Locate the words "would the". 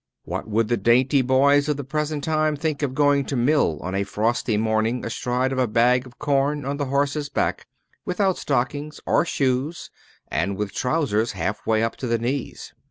0.47-0.77